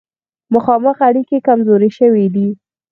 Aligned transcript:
مخامخ 0.53 0.97
اړیکې 1.07 1.37
کمزورې 1.47 1.89
شوې 1.97 2.25
دي. 2.35 2.47